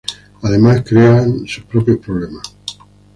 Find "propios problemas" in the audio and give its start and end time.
1.65-2.51